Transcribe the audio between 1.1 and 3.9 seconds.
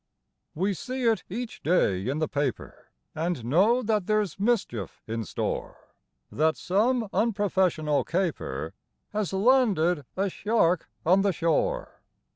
each day in the paper, And know